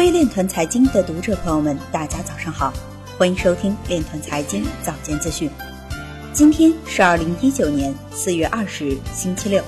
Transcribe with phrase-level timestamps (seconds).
[0.00, 2.72] 位链团财经的读者朋友们，大家早上好，
[3.18, 5.50] 欢迎收听链团财经早间资讯。
[6.32, 9.62] 今天是二零一九年四月二十日，星期六，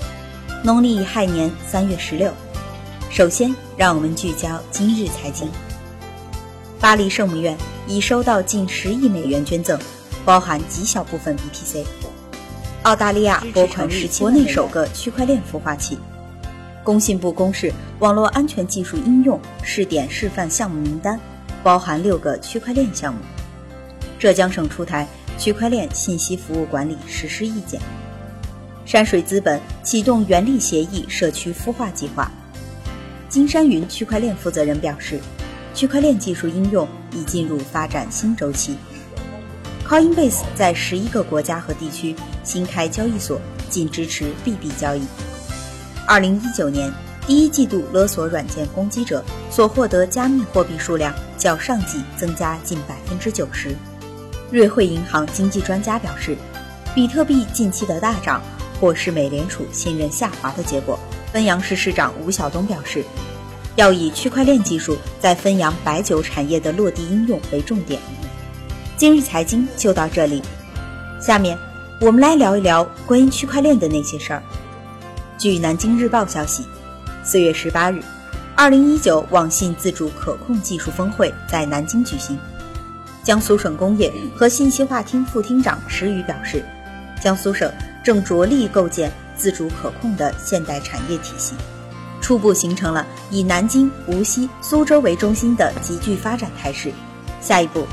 [0.65, 2.33] 农历亥年三月十六。
[3.11, 5.51] 首先，让我们聚焦今日财经。
[6.81, 7.55] 巴黎圣母院
[7.87, 9.79] 已收到近十亿美元捐赠，
[10.25, 11.85] 包含极小部分 BTC。
[12.85, 15.99] 澳大利亚拨款是国内首个区块链孵化器。
[16.85, 21.19] 工信部公示网络安全技术应用试点示范项目名单，
[21.63, 23.21] 包含六个区块链项目。
[24.19, 25.07] 浙江省出台
[25.39, 27.81] 区块链信息服务管理实施意见。
[28.85, 32.31] 山水资本启动原力协议社区孵化计划。
[33.29, 35.21] 金山云区块链负责人表示，
[35.75, 38.77] 区块链技术应用已进入发展新周期。
[39.89, 42.15] Coinbase 在十一个国家和地区
[42.45, 45.03] 新开交易所，仅支持币币交易。
[46.07, 46.93] 二零一九年
[47.27, 53.75] 第一季度勒索软件攻击者所获得加密货币数量较上季增加近百分之九十。
[54.51, 56.37] 瑞汇银行经济专家表示，
[56.95, 58.43] 比特币近期的大涨
[58.81, 60.99] 或是美联储信任下滑的结果。
[61.33, 63.05] 汾阳市市长吴晓东表示，
[63.77, 68.01] 要以区块链技术在汾阳白酒产业的落地应用为重点。
[68.97, 70.43] 今日财经就到这里，
[71.21, 71.57] 下面
[72.01, 74.43] 我们来聊一聊关于区块链的那些事儿。
[75.43, 76.65] 据南京日报消息，
[77.25, 78.01] 四月十八日，
[78.55, 82.39] 二零一九网信自主可控技术峰会在南京举行。
[83.25, 86.65] 江苏省工业和信息化厅副厅长石宇表示，
[87.21, 87.69] 江苏省
[88.05, 89.13] 正着力构建。
[89.37, 91.57] 自主可控的现代产业体系，
[92.21, 96.93] 初步形成了以南京、无锡、苏州为中心的集聚发展态势。
[97.41, 97.85] 下一步，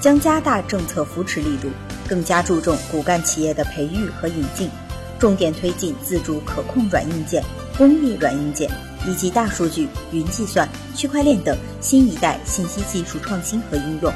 [0.00, 1.68] 将加大政策扶持力度，
[2.08, 4.70] 更加注重骨干企业的培育和引进，
[5.18, 7.42] 重点推进自主可控软硬件、
[7.78, 8.70] 工业软硬件
[9.06, 14.12] 以及大数据、云计算、区块链等新一代信息技术创新和应用，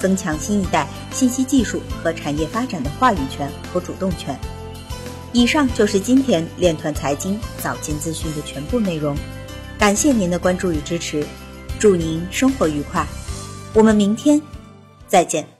[0.00, 4.38] 增强新一代信息技术和产业发展的话语权和主动权。
[5.32, 9.14] 以上就是今天链团财经早间资讯的全部内容，
[9.78, 11.26] 感谢您的关注与支持，
[11.78, 13.06] 祝您生活愉快，
[13.74, 14.40] 我们明天
[15.06, 15.55] 再见。